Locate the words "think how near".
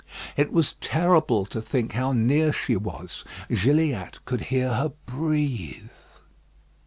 1.61-2.51